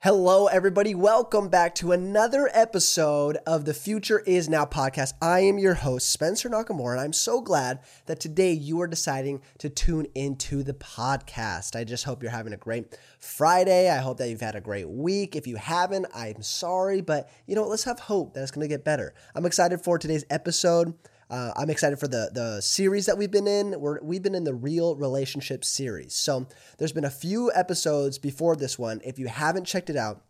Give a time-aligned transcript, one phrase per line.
[0.00, 0.94] Hello, everybody.
[0.94, 5.14] Welcome back to another episode of the Future Is Now podcast.
[5.20, 9.42] I am your host, Spencer Nakamura, and I'm so glad that today you are deciding
[9.58, 11.74] to tune into the podcast.
[11.74, 13.90] I just hope you're having a great Friday.
[13.90, 15.34] I hope that you've had a great week.
[15.34, 18.72] If you haven't, I'm sorry, but you know, let's have hope that it's going to
[18.72, 19.14] get better.
[19.34, 20.94] I'm excited for today's episode.
[21.30, 23.78] Uh, I'm excited for the the series that we've been in.
[23.78, 26.14] We're, we've been in the Real Relationship series.
[26.14, 26.46] So
[26.78, 29.00] there's been a few episodes before this one.
[29.04, 30.22] If you haven't checked it out,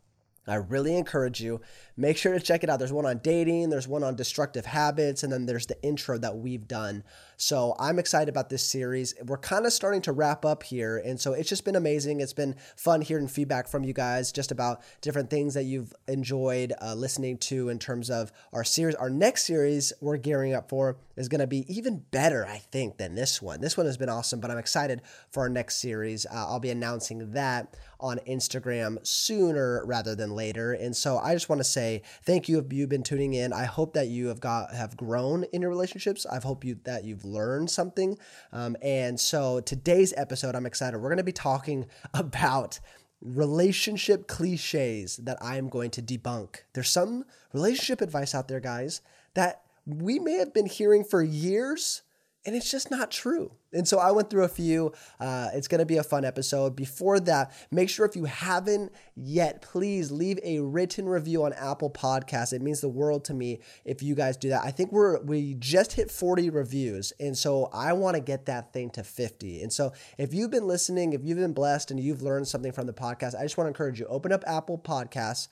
[0.46, 1.60] I really encourage you.
[2.00, 2.78] Make sure to check it out.
[2.78, 6.36] There's one on dating, there's one on destructive habits, and then there's the intro that
[6.36, 7.02] we've done.
[7.36, 9.14] So I'm excited about this series.
[9.24, 10.98] We're kind of starting to wrap up here.
[10.98, 12.20] And so it's just been amazing.
[12.20, 16.72] It's been fun hearing feedback from you guys just about different things that you've enjoyed
[16.80, 18.94] uh, listening to in terms of our series.
[18.94, 22.98] Our next series we're gearing up for is going to be even better, I think,
[22.98, 23.60] than this one.
[23.60, 26.26] This one has been awesome, but I'm excited for our next series.
[26.26, 30.72] Uh, I'll be announcing that on Instagram sooner rather than later.
[30.72, 31.87] And so I just want to say
[32.24, 33.52] thank you if you've been tuning in.
[33.52, 36.26] I hope that you have got have grown in your relationships.
[36.26, 38.18] I hope you that you've learned something.
[38.52, 40.98] Um, and so today's episode, I'm excited.
[40.98, 42.80] We're going to be talking about
[43.20, 46.62] relationship cliches that I'm going to debunk.
[46.72, 49.00] There's some relationship advice out there, guys,
[49.34, 52.02] that we may have been hearing for years
[52.46, 53.52] and it's just not true.
[53.72, 54.92] And so I went through a few.
[55.20, 56.74] Uh, it's going to be a fun episode.
[56.74, 61.90] Before that, make sure if you haven't yet, please leave a written review on Apple
[61.90, 62.54] Podcasts.
[62.54, 64.64] It means the world to me if you guys do that.
[64.64, 68.72] I think we're we just hit 40 reviews, and so I want to get that
[68.72, 69.62] thing to 50.
[69.62, 72.86] And so if you've been listening, if you've been blessed, and you've learned something from
[72.86, 75.48] the podcast, I just want to encourage you: open up Apple Podcasts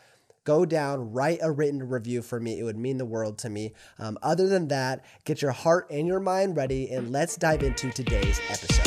[0.46, 2.58] go down, write a written review for me.
[2.58, 3.72] It would mean the world to me.
[3.98, 7.90] Um, other than that, get your heart and your mind ready, and let's dive into
[7.90, 8.86] today's episode.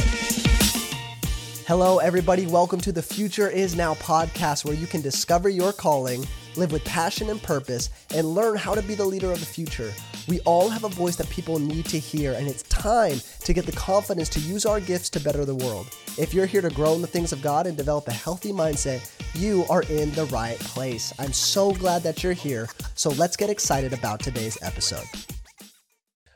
[1.68, 2.48] Hello, everybody.
[2.48, 6.84] Welcome to the Future Is Now podcast, where you can discover your calling, live with
[6.86, 9.92] passion and purpose, and learn how to be the leader of the future.
[10.30, 13.66] We all have a voice that people need to hear, and it's time to get
[13.66, 15.90] the confidence to use our gifts to better the world.
[16.18, 19.06] If you're here to grow in the things of God and develop a healthy mindset,
[19.35, 21.13] you are in the right place.
[21.19, 22.67] I'm so glad that you're here.
[22.95, 25.06] So let's get excited about today's episode.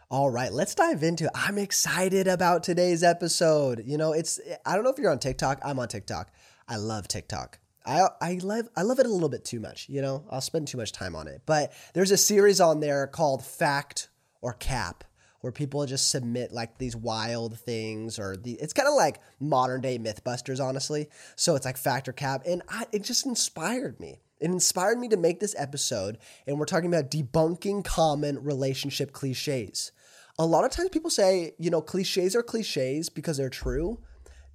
[0.09, 1.29] All right, let's dive into.
[1.33, 3.83] I'm excited about today's episode.
[3.85, 5.59] You know, it's I don't know if you're on TikTok.
[5.65, 6.31] I'm on TikTok.
[6.67, 7.57] I love TikTok.
[7.85, 10.25] I I love I love it a little bit too much, you know.
[10.29, 11.41] I'll spend too much time on it.
[11.45, 14.09] But there's a series on there called Fact
[14.41, 15.03] or Cap
[15.43, 19.81] where people just submit like these wild things or the it's kind of like modern
[19.81, 21.09] day mythbusters honestly.
[21.35, 24.21] So it's like Fact or Cap and I, it just inspired me.
[24.39, 26.17] It inspired me to make this episode
[26.47, 29.91] and we're talking about debunking common relationship clichés
[30.39, 33.99] a lot of times people say, you know, cliches are cliches because they're true.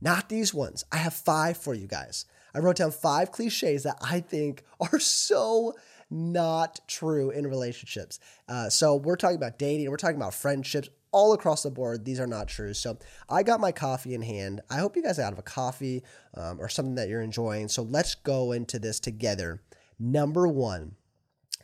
[0.00, 0.84] Not these ones.
[0.92, 2.24] I have five for you guys.
[2.54, 5.74] I wrote down five cliches that I think are so
[6.10, 8.18] not true in relationships.
[8.48, 12.04] Uh, so we're talking about dating, we're talking about friendships, all across the board.
[12.04, 12.74] These are not true.
[12.74, 12.98] So
[13.28, 14.60] I got my coffee in hand.
[14.70, 16.02] I hope you guys have a coffee
[16.34, 17.68] um, or something that you're enjoying.
[17.68, 19.62] So let's go into this together.
[19.98, 20.96] Number one,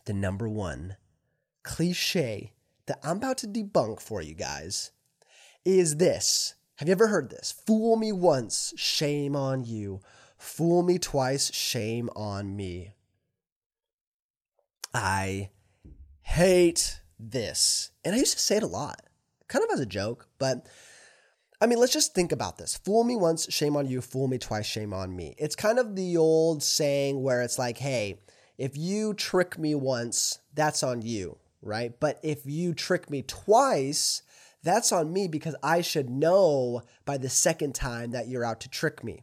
[0.06, 0.97] the number one
[1.62, 2.53] cliche
[2.87, 4.93] that I'm about to debunk for you guys
[5.65, 6.55] is this.
[6.76, 7.55] Have you ever heard this?
[7.66, 10.00] Fool me once, shame on you.
[10.37, 12.94] Fool me twice, shame on me.
[14.94, 15.50] I
[16.22, 17.91] hate this.
[18.05, 19.03] And I used to say it a lot,
[19.49, 20.66] kind of as a joke, but
[21.60, 22.77] I mean, let's just think about this.
[22.77, 24.00] Fool me once, shame on you.
[24.00, 25.34] Fool me twice, shame on me.
[25.38, 28.21] It's kind of the old saying where it's like, hey,
[28.59, 31.99] if you trick me once, that's on you right?
[31.99, 34.22] But if you trick me twice,
[34.62, 38.69] that's on me because I should know by the second time that you're out to
[38.69, 39.22] trick me.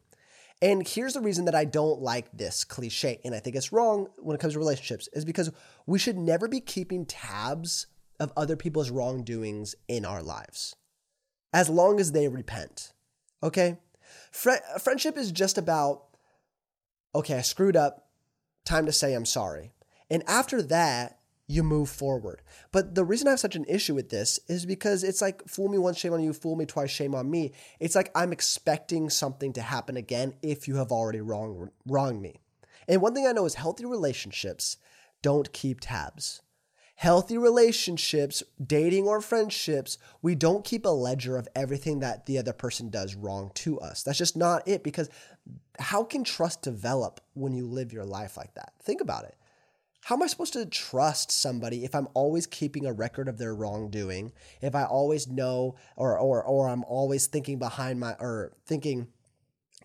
[0.62, 4.10] And here's the reason that I don't like this cliche, and I think it's wrong
[4.20, 5.52] when it comes to relationships, is because
[5.88, 7.88] we should never be keeping tabs
[8.20, 10.76] of other people's wrongdoings in our lives
[11.54, 12.94] as long as they repent.
[13.44, 13.78] Okay?
[14.32, 16.04] friendship is just about,
[17.16, 18.10] okay, I screwed up,
[18.66, 19.72] time to say I'm sorry.
[20.10, 21.20] And after that,
[21.52, 22.42] you move forward.
[22.72, 25.68] But the reason I have such an issue with this is because it's like fool
[25.68, 27.52] me once, shame on you, fool me twice, shame on me.
[27.80, 32.40] It's like I'm expecting something to happen again if you have already wrong wronged me.
[32.88, 34.78] And one thing I know is healthy relationships
[35.22, 36.42] don't keep tabs.
[36.96, 42.54] Healthy relationships, dating or friendships, we don't keep a ledger of everything that the other
[42.54, 44.04] person does wrong to us.
[44.04, 45.10] That's just not it because
[45.80, 48.74] how can trust develop when you live your life like that?
[48.84, 49.36] Think about it
[50.04, 53.54] how am I supposed to trust somebody if I'm always keeping a record of their
[53.54, 54.32] wrongdoing?
[54.62, 59.08] If I always know or or or I'm always thinking behind my or thinking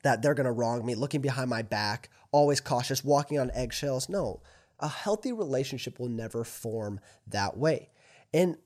[0.02, 4.08] that they're going to wrong me, looking behind my back, always cautious, walking on eggshells.
[4.08, 4.40] No,
[4.80, 7.90] a healthy relationship will never form that way.
[8.32, 8.56] And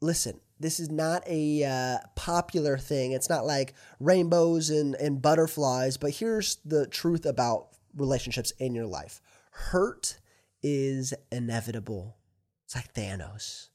[0.00, 3.12] listen, this is not a uh, popular thing.
[3.12, 8.86] It's not like rainbows and, and butterflies, but here's the truth about relationships in your
[8.86, 9.20] life
[9.50, 10.18] hurt
[10.68, 12.16] is inevitable.
[12.64, 13.68] It's like Thanos.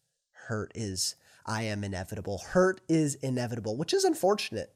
[0.47, 1.15] Hurt is,
[1.45, 2.41] I am inevitable.
[2.49, 4.73] Hurt is inevitable, which is unfortunate.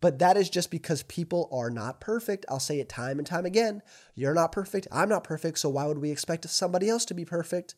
[0.00, 2.46] But that is just because people are not perfect.
[2.48, 3.82] I'll say it time and time again.
[4.14, 4.88] You're not perfect.
[4.90, 5.58] I'm not perfect.
[5.58, 7.74] So why would we expect somebody else to be perfect?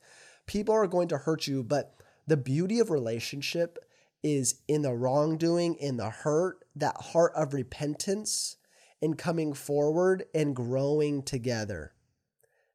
[0.47, 1.97] People are going to hurt you, but
[2.29, 3.77] the beauty of relationship
[4.23, 8.57] is in the wrongdoing, in the hurt, that heart of repentance,
[9.03, 11.93] and coming forward and growing together.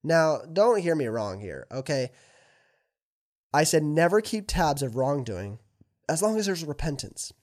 [0.05, 2.11] Now, don't hear me wrong here, okay?
[3.51, 5.57] I said never keep tabs of wrongdoing
[6.07, 7.33] as long as there's repentance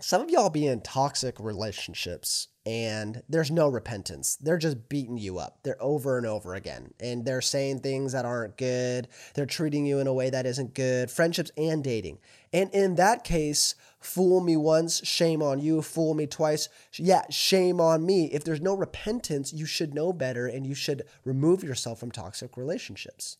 [0.00, 4.36] some of y'all be in toxic relationships and there's no repentance.
[4.36, 5.60] They're just beating you up.
[5.62, 6.92] They're over and over again.
[6.98, 9.06] And they're saying things that aren't good.
[9.34, 11.08] They're treating you in a way that isn't good.
[11.08, 12.18] Friendships and dating.
[12.52, 15.80] And in that case, fool me once, shame on you.
[15.80, 18.26] Fool me twice, yeah, shame on me.
[18.32, 22.56] If there's no repentance, you should know better and you should remove yourself from toxic
[22.56, 23.38] relationships.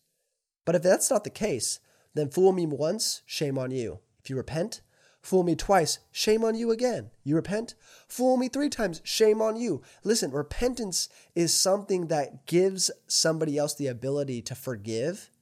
[0.65, 1.81] But if that's not the case,
[2.15, 3.99] then fool me once, shame on you.
[4.23, 4.83] If you repent,
[5.27, 7.11] Fool me twice, shame on you again.
[7.25, 7.75] You repent?
[8.07, 9.83] Fool me three times, shame on you.
[10.05, 15.33] Listen, repentance is something that gives somebody else the ability to forgive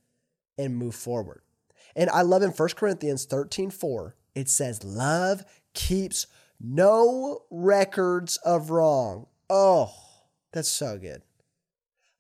[0.57, 1.43] and move forward.
[1.95, 5.45] And I love in 1 Corinthians 13 4, it says, Love
[5.75, 6.29] keeps
[6.59, 9.27] no records of wrong.
[9.51, 9.93] Oh,
[10.55, 11.21] that's so good.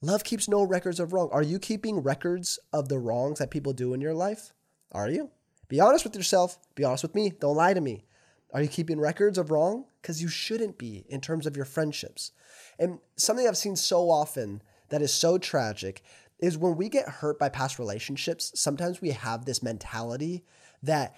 [0.03, 1.31] Love keeps no records of wrong.
[1.33, 4.53] Are you keeping records of the wrongs that people do in your life?
[4.93, 5.31] Are you?
[5.75, 6.57] Be honest with yourself.
[6.77, 7.31] Be honest with me.
[7.31, 8.05] Don't lie to me.
[8.53, 9.87] Are you keeping records of wrong?
[10.01, 12.31] Because you shouldn't be in terms of your friendships.
[12.79, 16.05] And something I've seen so often that is so tragic
[16.39, 20.45] is when we get hurt by past relationships, sometimes we have this mentality
[20.81, 21.17] that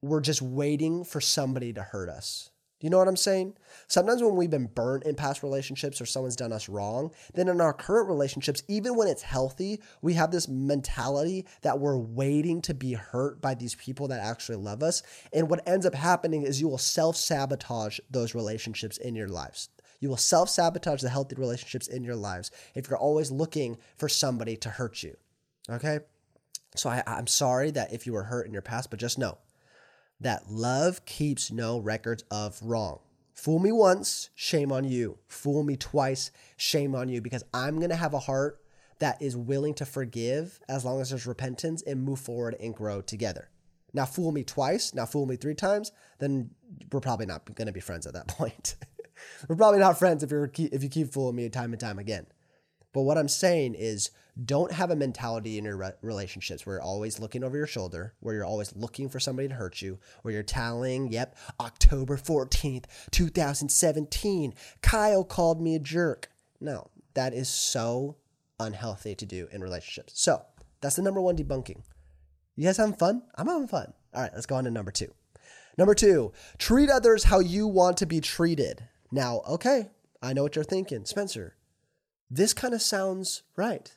[0.00, 2.49] we're just waiting for somebody to hurt us.
[2.80, 3.58] Do you know what I'm saying?
[3.88, 7.60] Sometimes when we've been burnt in past relationships or someone's done us wrong, then in
[7.60, 12.72] our current relationships, even when it's healthy, we have this mentality that we're waiting to
[12.72, 15.02] be hurt by these people that actually love us.
[15.30, 19.68] And what ends up happening is you will self sabotage those relationships in your lives.
[20.00, 24.08] You will self sabotage the healthy relationships in your lives if you're always looking for
[24.08, 25.18] somebody to hurt you.
[25.68, 25.98] Okay?
[26.76, 29.36] So I, I'm sorry that if you were hurt in your past, but just know
[30.20, 33.00] that love keeps no records of wrong.
[33.34, 35.18] Fool me once, shame on you.
[35.26, 38.60] Fool me twice, shame on you, because I'm going to have a heart
[38.98, 43.00] that is willing to forgive as long as there's repentance and move forward and grow
[43.00, 43.48] together.
[43.94, 46.50] Now, fool me twice, now fool me three times, then
[46.92, 48.76] we're probably not going to be friends at that point.
[49.48, 52.26] we're probably not friends if you're if you keep fooling me time and time again.
[52.92, 54.10] But what I'm saying is
[54.44, 58.14] don't have a mentality in your re- relationships where you're always looking over your shoulder,
[58.20, 62.84] where you're always looking for somebody to hurt you, where you're tallying, yep, October 14th,
[63.10, 66.30] 2017, Kyle called me a jerk.
[66.60, 68.16] No, that is so
[68.58, 70.12] unhealthy to do in relationships.
[70.20, 70.42] So
[70.80, 71.82] that's the number one debunking.
[72.56, 73.22] You guys having fun?
[73.36, 73.92] I'm having fun.
[74.14, 75.12] All right, let's go on to number two.
[75.78, 78.82] Number two, treat others how you want to be treated.
[79.10, 79.88] Now, okay,
[80.22, 81.04] I know what you're thinking.
[81.04, 81.56] Spencer,
[82.30, 83.94] this kind of sounds right.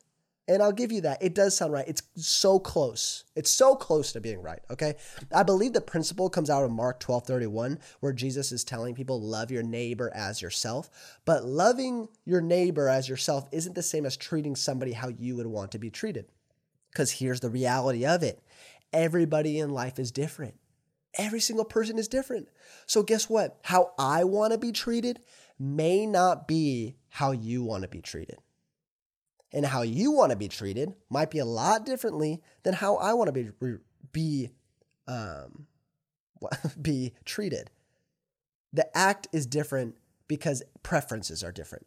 [0.48, 1.24] And I'll give you that.
[1.24, 1.88] It does sound right.
[1.88, 3.24] It's so close.
[3.34, 4.60] It's so close to being right.
[4.70, 4.96] Okay.
[5.34, 9.22] I believe the principle comes out of Mark 12 31, where Jesus is telling people,
[9.22, 10.90] love your neighbor as yourself.
[11.24, 15.48] But loving your neighbor as yourself isn't the same as treating somebody how you would
[15.48, 16.26] want to be treated.
[16.92, 18.44] Because here's the reality of it
[18.92, 20.56] everybody in life is different.
[21.18, 22.50] Every single person is different.
[22.86, 23.60] So, guess what?
[23.64, 25.22] How I want to be treated
[25.58, 28.40] may not be how you want to be treated
[29.54, 33.14] and how you want to be treated might be a lot differently than how I
[33.14, 33.78] want to be
[34.12, 34.50] be
[35.08, 35.68] um,
[36.82, 37.70] be treated.
[38.72, 39.96] The act is different
[40.28, 41.86] because preferences are different.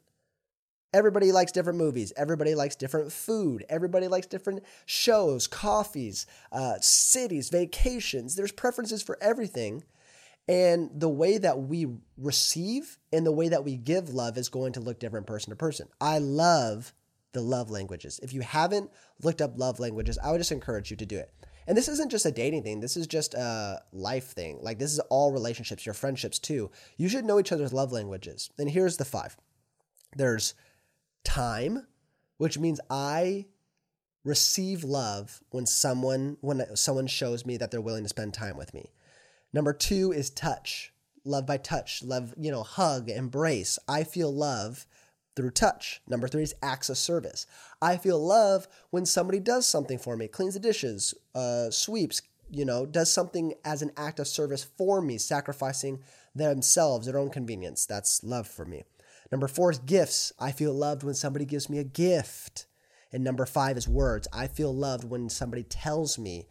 [0.95, 2.13] Everybody likes different movies.
[2.17, 3.67] Everybody likes different food.
[3.69, 8.37] Everybody likes different shows, coffees, uh, cities, vacations.
[8.37, 9.85] There's preferences for everything.
[10.49, 14.75] And the way that we receive and the way that we give love is going
[14.75, 15.89] to look different person to person.
[16.01, 16.95] I love
[17.37, 18.19] the love languages.
[18.23, 18.91] If you haven't
[19.23, 21.33] looked up love languages, I would just encourage you to do it.
[21.67, 24.59] And this isn't just a dating thing, this is just a life thing.
[24.63, 26.71] Like, this is all relationships, your friendships too.
[26.97, 28.51] You should know each other's love languages.
[28.59, 29.37] And here's the five
[30.17, 30.55] there's
[31.25, 31.87] time,
[32.39, 33.47] which means I
[34.25, 38.73] receive love when someone when someone shows me that they're willing to spend time with
[38.73, 38.93] me.
[39.53, 40.93] Number 2 is touch.
[41.25, 43.79] love by touch, love, you know, hug, embrace.
[43.89, 44.87] I feel love
[45.37, 46.01] through touch.
[46.09, 47.47] Number three is acts of service.
[47.81, 52.65] I feel love when somebody does something for me, cleans the dishes, uh, sweeps, you
[52.65, 56.01] know, does something as an act of service for me, sacrificing
[56.35, 57.87] themselves, their own convenience.
[57.87, 58.85] That's love for me.
[59.31, 60.33] Number four is gifts.
[60.39, 62.67] I feel loved when somebody gives me a gift.
[63.13, 64.29] And number five is words.
[64.33, 66.47] I feel loved when somebody tells me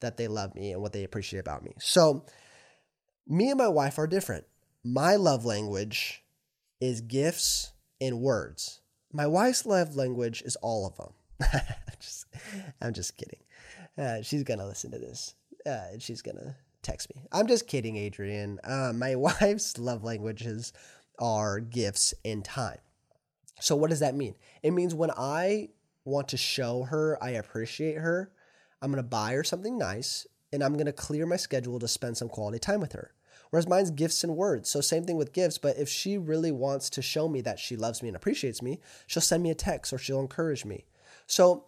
[0.00, 1.72] that they love me and what they appreciate about me.
[1.80, 2.24] So,
[3.26, 4.46] me and my wife are different.
[4.84, 6.22] My love language
[6.80, 8.80] is gifts and words.
[9.12, 11.12] My wife's love language is all of them.
[11.52, 12.26] I'm, just,
[12.80, 13.40] I'm just kidding.
[13.96, 15.34] Uh, she's going to listen to this
[15.68, 17.22] uh, she's going to text me.
[17.32, 18.58] I'm just kidding, Adrian.
[18.64, 20.72] Uh, my wife's love languages
[21.18, 22.78] are gifts and time.
[23.60, 24.34] So, what does that mean?
[24.62, 25.70] It means when I
[26.04, 28.30] want to show her I appreciate her,
[28.80, 31.88] I'm going to buy her something nice and I'm going to clear my schedule to
[31.88, 33.12] spend some quality time with her.
[33.50, 34.68] Whereas mine's gifts and words.
[34.68, 35.58] So, same thing with gifts.
[35.58, 38.80] But if she really wants to show me that she loves me and appreciates me,
[39.06, 40.84] she'll send me a text or she'll encourage me.
[41.26, 41.64] So,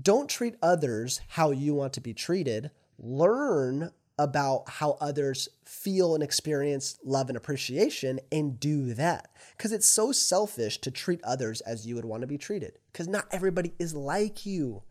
[0.00, 2.70] don't treat others how you want to be treated.
[2.98, 9.30] Learn about how others feel and experience love and appreciation and do that.
[9.56, 12.78] Because it's so selfish to treat others as you would want to be treated.
[12.92, 14.82] Because not everybody is like you.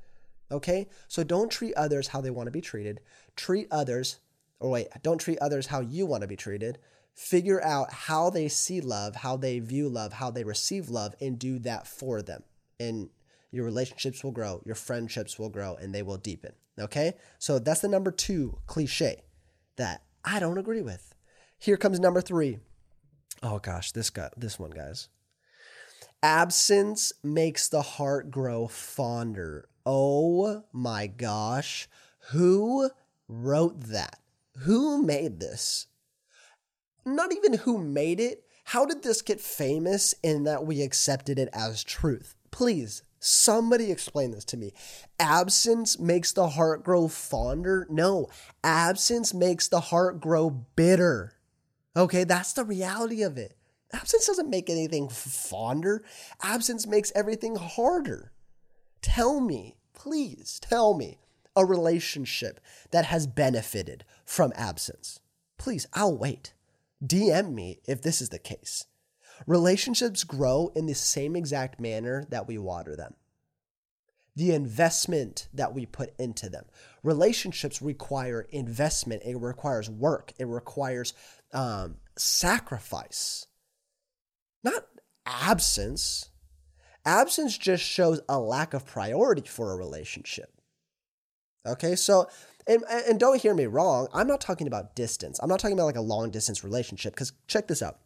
[0.51, 0.87] Okay?
[1.07, 3.01] So don't treat others how they want to be treated.
[3.35, 4.17] Treat others,
[4.59, 6.79] or wait, don't treat others how you want to be treated.
[7.13, 11.37] Figure out how they see love, how they view love, how they receive love, and
[11.37, 12.43] do that for them.
[12.79, 13.09] And
[13.51, 16.53] your relationships will grow, your friendships will grow, and they will deepen.
[16.79, 17.13] Okay?
[17.39, 19.23] So that's the number two cliche
[19.75, 21.13] that I don't agree with.
[21.57, 22.59] Here comes number three.
[23.41, 25.09] Oh gosh, this guy, this one, guys.
[26.21, 29.69] Absence makes the heart grow fonder.
[29.85, 31.87] Oh my gosh.
[32.31, 32.89] Who
[33.27, 34.19] wrote that?
[34.63, 35.87] Who made this?
[37.05, 38.43] Not even who made it.
[38.65, 42.35] How did this get famous in that we accepted it as truth?
[42.51, 44.73] Please Somebody explain this to me.
[45.19, 47.85] Absence makes the heart grow fonder?
[47.89, 48.29] No,
[48.63, 51.33] absence makes the heart grow bitter.
[51.97, 53.55] Okay, that's the reality of it.
[53.91, 56.03] Absence doesn't make anything fonder,
[56.41, 58.31] absence makes everything harder.
[59.01, 61.19] Tell me, please tell me
[61.55, 62.59] a relationship
[62.91, 65.19] that has benefited from absence.
[65.57, 66.53] Please, I'll wait.
[67.03, 68.85] DM me if this is the case.
[69.47, 73.13] Relationships grow in the same exact manner that we water them.
[74.35, 76.65] The investment that we put into them.
[77.03, 79.23] Relationships require investment.
[79.25, 80.33] It requires work.
[80.39, 81.13] It requires
[81.53, 83.47] um, sacrifice,
[84.63, 84.85] not
[85.25, 86.29] absence.
[87.05, 90.58] Absence just shows a lack of priority for a relationship.
[91.69, 92.29] Okay, so
[92.67, 94.07] and, and don't hear me wrong.
[94.13, 95.39] I'm not talking about distance.
[95.41, 97.99] I'm not talking about like a long distance relationship because check this out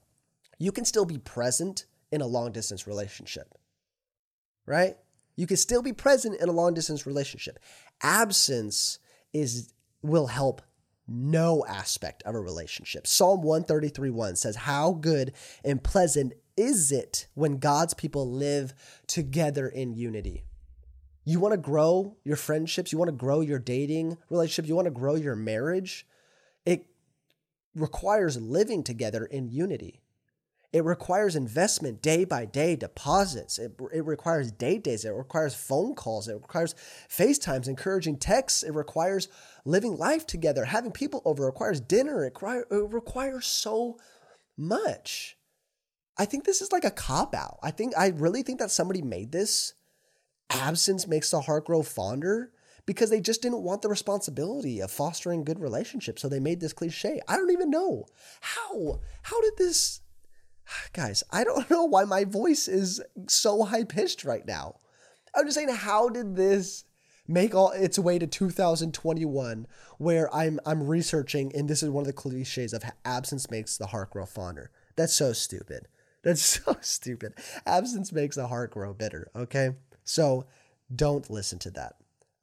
[0.63, 3.55] you can still be present in a long distance relationship,
[4.65, 4.95] right?
[5.35, 7.59] You can still be present in a long distance relationship.
[8.01, 8.99] Absence
[9.33, 10.61] is will help
[11.07, 13.07] no aspect of a relationship.
[13.07, 15.33] Psalm 133 1 says, How good
[15.65, 18.73] and pleasant is it when God's people live
[19.07, 20.43] together in unity?
[21.25, 24.87] You want to grow your friendships, you want to grow your dating relationship, you want
[24.87, 26.05] to grow your marriage.
[26.65, 26.85] It
[27.75, 30.01] requires living together in unity.
[30.73, 33.59] It requires investment day by day, deposits.
[33.59, 35.05] It, it requires date days.
[35.05, 36.27] It requires phone calls.
[36.27, 36.73] It requires
[37.07, 38.63] FaceTimes, encouraging texts.
[38.63, 39.27] It requires
[39.65, 41.43] living life together, having people over.
[41.43, 42.25] It requires dinner.
[42.25, 43.99] It, it requires so
[44.57, 45.37] much.
[46.17, 47.59] I think this is like a cop out.
[47.61, 49.75] I think I really think that somebody made this.
[50.53, 52.51] Absence makes the heart grow fonder
[52.85, 56.21] because they just didn't want the responsibility of fostering good relationships.
[56.21, 57.21] So they made this cliche.
[57.27, 58.05] I don't even know
[58.41, 58.99] how.
[59.23, 60.01] How did this
[60.93, 64.79] guys, I don't know why my voice is so high pitched right now.
[65.35, 66.85] I'm just saying, how did this
[67.27, 69.65] make all its way to 2021
[69.97, 73.87] where I'm I'm researching and this is one of the cliches of absence makes the
[73.87, 74.71] heart grow fonder.
[74.97, 75.87] That's so stupid.
[76.23, 77.33] That's so stupid.
[77.65, 79.71] Absence makes the heart grow bitter, okay?
[80.03, 80.45] So
[80.93, 81.95] don't listen to that.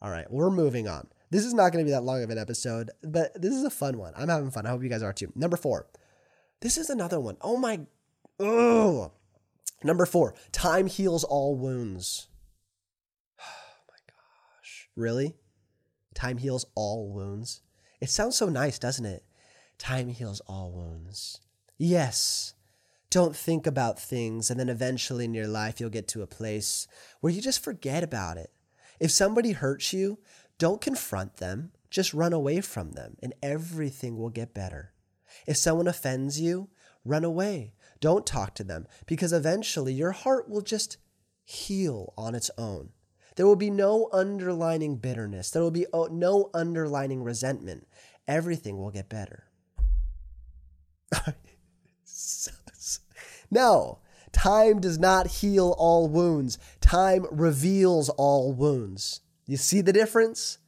[0.02, 1.09] All right, we're moving on.
[1.31, 3.71] This is not going to be that long of an episode, but this is a
[3.71, 4.12] fun one.
[4.17, 4.67] I'm having fun.
[4.67, 5.33] I hope you guys are too.
[5.35, 5.87] Number 4.
[6.61, 7.37] This is another one.
[7.40, 7.81] Oh my
[8.40, 9.11] Ugh.
[9.83, 12.29] Number four, time heals all wounds.
[13.43, 14.88] Oh my gosh.
[14.97, 15.37] Really?
[16.14, 17.62] Time heals all wounds?
[18.00, 19.25] It sounds so nice, doesn't it?
[19.79, 21.40] Time heals all wounds.
[21.79, 22.55] Yes.
[23.11, 26.87] Don't think about things, and then eventually in your life, you'll get to a place
[27.21, 28.52] where you just forget about it.
[29.00, 30.21] If somebody hurts you,
[30.59, 34.93] don't confront them, just run away from them, and everything will get better.
[35.47, 36.69] If someone offends you,
[37.05, 37.73] run away.
[38.00, 40.97] Don't talk to them because eventually your heart will just
[41.45, 42.90] heal on its own.
[43.37, 45.50] There will be no underlining bitterness.
[45.50, 47.87] There will be oh, no underlining resentment.
[48.29, 49.45] Everything will get better.
[53.50, 53.99] no,
[54.33, 56.59] time does not heal all wounds.
[56.80, 59.21] Time reveals all wounds.
[59.47, 60.59] You see the difference?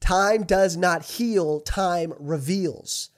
[0.00, 3.10] Time does not heal, time reveals.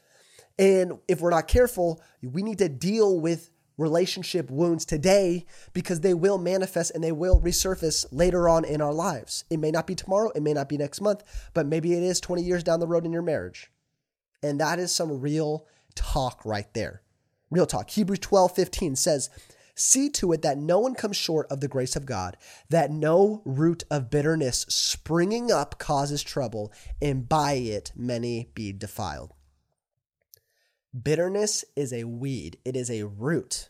[0.59, 6.15] And if we're not careful, we need to deal with relationship wounds today because they
[6.15, 9.45] will manifest and they will resurface later on in our lives.
[9.51, 11.23] It may not be tomorrow, it may not be next month,
[11.55, 13.71] but maybe it is 20 years down the road in your marriage.
[14.43, 17.03] And that is some real talk right there.
[17.51, 17.91] Real talk.
[17.91, 19.31] Hebrews 12 15 says,
[19.75, 22.37] See to it that no one comes short of the grace of God,
[22.69, 29.33] that no root of bitterness springing up causes trouble, and by it many be defiled.
[31.01, 33.69] Bitterness is a weed, it is a root.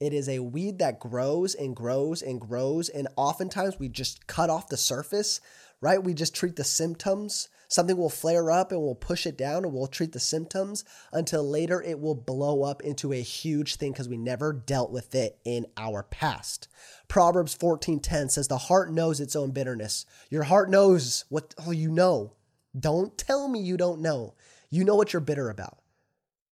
[0.00, 2.88] It is a weed that grows and grows and grows.
[2.88, 5.40] And oftentimes we just cut off the surface,
[5.80, 6.02] right?
[6.02, 7.48] We just treat the symptoms.
[7.74, 11.42] Something will flare up and we'll push it down and we'll treat the symptoms until
[11.42, 15.40] later it will blow up into a huge thing because we never dealt with it
[15.44, 16.68] in our past.
[17.08, 20.06] Proverbs 14:10 says the heart knows its own bitterness.
[20.30, 22.34] Your heart knows what oh you know.
[22.78, 24.34] Don't tell me you don't know.
[24.70, 25.80] You know what you're bitter about.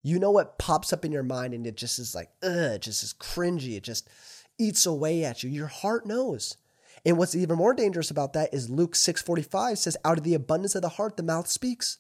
[0.02, 2.83] You know what pops up in your mind and it just is like, ugh, it
[2.83, 3.76] just is cringy.
[3.76, 4.11] It just
[4.59, 5.50] eats away at you.
[5.50, 6.57] Your heart knows.
[7.05, 10.75] And what's even more dangerous about that is Luke 6:45 says, out of the abundance
[10.75, 11.99] of the heart, the mouth speaks.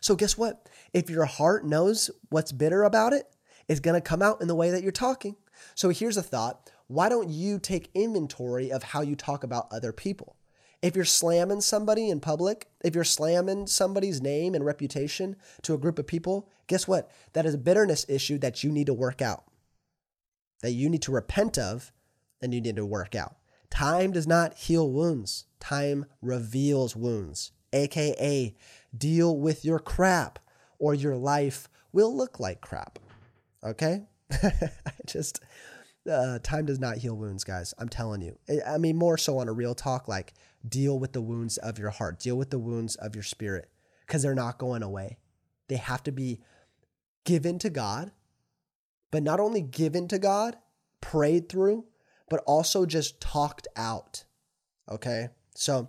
[0.00, 0.68] So guess what?
[0.92, 3.26] If your heart knows what's bitter about it,
[3.68, 5.36] it's gonna come out in the way that you're talking.
[5.74, 6.70] So here's a thought.
[6.86, 10.36] Why don't you take inventory of how you talk about other people?
[10.80, 15.78] If you're slamming somebody in public, if you're slamming somebody's name and reputation to a
[15.78, 17.10] group of people, guess what?
[17.32, 19.44] That is a bitterness issue that you need to work out,
[20.62, 21.92] that you need to repent of,
[22.40, 23.37] and you need to work out.
[23.70, 28.54] Time does not heal wounds, time reveals wounds, AKA,
[28.96, 30.38] deal with your crap,
[30.78, 32.98] or your life will look like crap.
[33.62, 34.06] Okay?
[34.32, 34.70] I
[35.06, 35.40] just,
[36.10, 37.74] uh, time does not heal wounds, guys.
[37.78, 38.38] I'm telling you.
[38.66, 40.34] I mean, more so on a real talk, like
[40.66, 43.68] deal with the wounds of your heart, deal with the wounds of your spirit,
[44.06, 45.18] because they're not going away.
[45.68, 46.40] They have to be
[47.24, 48.12] given to God,
[49.10, 50.56] but not only given to God,
[51.00, 51.84] prayed through,
[52.30, 54.24] but also just talked out.
[54.90, 55.28] Okay?
[55.54, 55.88] So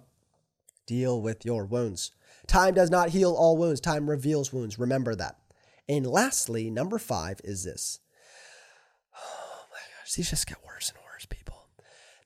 [0.86, 2.12] deal with your wounds.
[2.48, 4.80] Time does not heal all wounds, time reveals wounds.
[4.80, 5.38] Remember that.
[5.88, 8.00] And lastly, number five is this.
[9.16, 11.68] Oh my gosh, these just get worse and worse, people.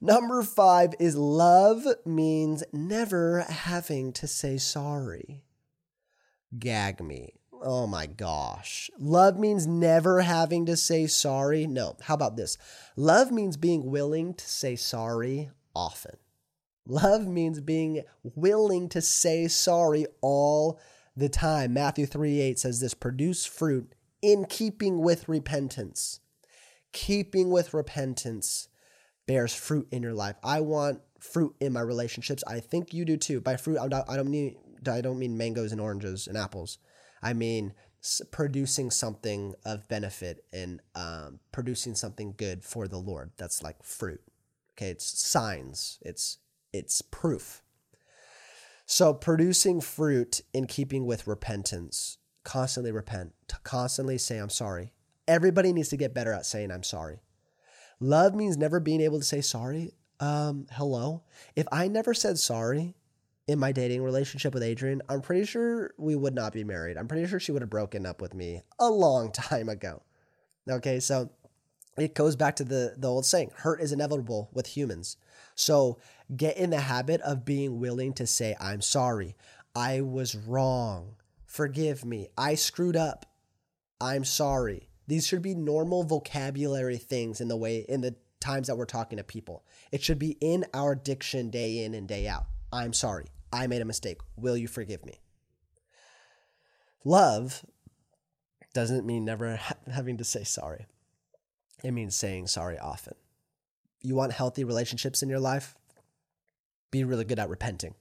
[0.02, 5.44] Number five is love means never having to say sorry.
[6.58, 7.40] Gag me.
[7.66, 8.92] Oh my gosh.
[9.00, 11.66] Love means never having to say sorry.
[11.66, 11.96] No.
[12.02, 12.58] How about this?
[12.98, 16.18] Love means being willing to say sorry often.
[16.86, 18.04] Love means being
[18.36, 20.78] willing to say sorry all
[21.16, 21.74] the time.
[21.74, 26.20] Matthew 3 8 says this produce fruit in keeping with repentance.
[26.92, 28.68] Keeping with repentance
[29.26, 30.36] bears fruit in your life.
[30.44, 32.44] I want fruit in my relationships.
[32.46, 33.40] I think you do too.
[33.40, 34.58] By fruit, I don't mean
[34.92, 36.78] I don't mean mangoes and oranges and apples.
[37.24, 37.74] I mean
[38.32, 43.32] producing something of benefit and um, producing something good for the Lord.
[43.38, 44.22] That's like fruit.
[44.76, 46.00] Okay, it's signs.
[46.02, 46.40] It's
[46.74, 47.62] it's proof.
[48.86, 53.34] So producing fruit in keeping with repentance, constantly repent,
[53.64, 54.94] constantly say I'm sorry.
[55.28, 57.22] Everybody needs to get better at saying I'm sorry.
[58.00, 59.94] Love means never being able to say sorry.
[60.20, 61.24] Um, hello.
[61.56, 62.96] If I never said sorry,
[63.48, 66.98] in my dating relationship with Adrian, I'm pretty sure we would not be married.
[66.98, 70.02] I'm pretty sure she would have broken up with me a long time ago.
[70.70, 71.30] Okay, so
[71.98, 75.18] it goes back to the, the old saying hurt is inevitable with humans.
[75.56, 76.00] So
[76.36, 79.36] get in the habit of being willing to say, I'm sorry.
[79.76, 81.16] I was wrong.
[81.46, 82.30] Forgive me.
[82.38, 83.26] I screwed up.
[84.00, 84.90] I'm sorry.
[85.08, 89.18] These should be normal vocabulary things in the way, in the times that we're talking
[89.18, 89.66] to people.
[89.92, 92.46] It should be in our diction day in and day out.
[92.74, 93.28] I'm sorry.
[93.52, 94.18] I made a mistake.
[94.36, 95.20] Will you forgive me?
[97.06, 97.64] Love
[98.74, 99.60] doesn't mean never
[99.92, 100.88] having to say sorry.
[101.84, 103.14] It means saying sorry often.
[104.02, 105.76] You want healthy relationships in your life?
[106.90, 107.94] Be really good at repenting.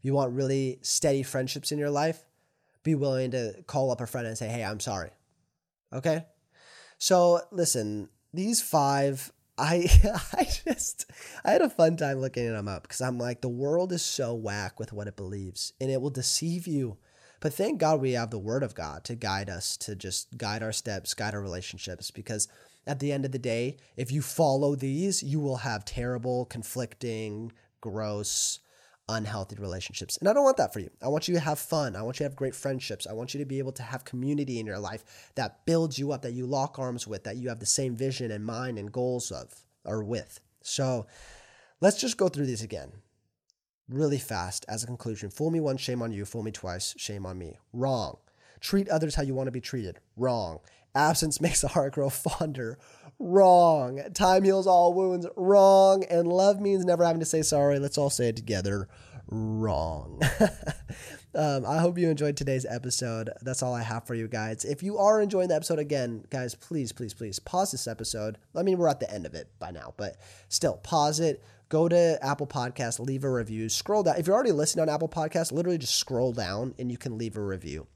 [0.00, 2.24] You want really steady friendships in your life?
[2.82, 5.10] Be willing to call up a friend and say, hey, I'm sorry.
[5.92, 6.24] Okay?
[6.98, 9.88] So, listen, these five I
[10.32, 11.06] I just
[11.44, 14.34] I had a fun time looking them up because I'm like the world is so
[14.34, 16.98] whack with what it believes and it will deceive you.
[17.40, 20.62] But thank God we have the Word of God to guide us, to just guide
[20.62, 22.48] our steps, guide our relationships, because
[22.86, 27.52] at the end of the day, if you follow these, you will have terrible, conflicting,
[27.80, 28.60] gross,
[29.08, 30.16] unhealthy relationships.
[30.16, 30.90] And I don't want that for you.
[31.00, 31.94] I want you to have fun.
[31.94, 33.06] I want you to have great friendships.
[33.06, 36.12] I want you to be able to have community in your life that builds you
[36.12, 38.92] up, that you lock arms with, that you have the same vision and mind and
[38.92, 40.40] goals of or with.
[40.62, 41.06] So
[41.80, 42.92] let's just go through these again
[43.88, 45.30] really fast as a conclusion.
[45.30, 46.24] Fool me once, shame on you.
[46.24, 47.58] Fool me twice, shame on me.
[47.72, 48.18] Wrong.
[48.60, 50.00] Treat others how you want to be treated.
[50.16, 50.58] Wrong.
[50.94, 52.78] Absence makes the heart grow fonder.
[53.18, 54.02] Wrong.
[54.14, 55.26] Time heals all wounds.
[55.36, 56.04] Wrong.
[56.04, 57.78] And love means never having to say sorry.
[57.78, 58.88] Let's all say it together.
[59.28, 60.20] Wrong.
[61.34, 63.30] um, I hope you enjoyed today's episode.
[63.42, 64.64] That's all I have for you guys.
[64.64, 68.38] If you are enjoying the episode again, guys, please, please, please pause this episode.
[68.54, 70.16] I mean, we're at the end of it by now, but
[70.48, 74.16] still pause it go to Apple Podcasts, leave a review, scroll down.
[74.18, 77.36] If you're already listening on Apple Podcasts, literally just scroll down and you can leave
[77.36, 77.86] a review.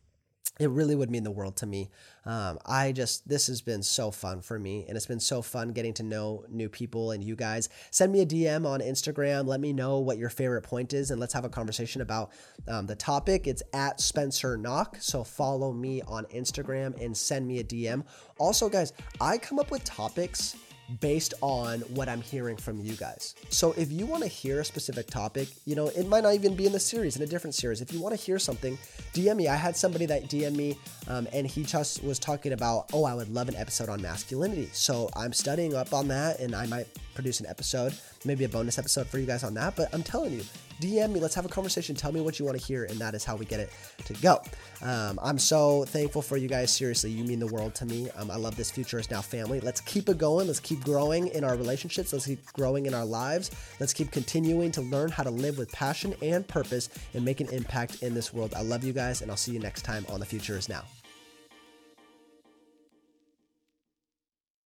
[0.60, 1.90] It really would mean the world to me.
[2.26, 5.70] Um, I just, this has been so fun for me, and it's been so fun
[5.70, 7.70] getting to know new people and you guys.
[7.90, 9.46] Send me a DM on Instagram.
[9.46, 12.32] Let me know what your favorite point is, and let's have a conversation about
[12.68, 13.46] um, the topic.
[13.46, 14.98] It's at Spencer Nak.
[15.00, 18.04] So follow me on Instagram and send me a DM.
[18.38, 20.56] Also, guys, I come up with topics
[21.00, 23.34] based on what I'm hearing from you guys.
[23.48, 26.54] So if you want to hear a specific topic, you know, it might not even
[26.56, 27.80] be in the series, in a different series.
[27.80, 28.76] If you want to hear something,
[29.14, 29.48] DM me.
[29.48, 33.14] I had somebody that DM me um, and he just was talking about, oh, I
[33.14, 34.68] would love an episode on masculinity.
[34.72, 38.78] So I'm studying up on that and I might produce an episode, maybe a bonus
[38.78, 39.76] episode for you guys on that.
[39.76, 40.42] But I'm telling you,
[40.80, 41.20] DM me.
[41.20, 41.94] Let's have a conversation.
[41.94, 43.70] Tell me what you want to hear, and that is how we get it
[44.06, 44.42] to go.
[44.82, 46.70] Um, I'm so thankful for you guys.
[46.70, 48.10] Seriously, you mean the world to me.
[48.16, 49.60] Um, I love this future is now family.
[49.60, 50.46] Let's keep it going.
[50.46, 52.12] Let's keep growing in our relationships.
[52.12, 53.50] Let's keep growing in our lives.
[53.78, 57.48] Let's keep continuing to learn how to live with passion and purpose and make an
[57.48, 58.54] impact in this world.
[58.54, 60.84] I love you guys, and I'll see you next time on The Future is Now.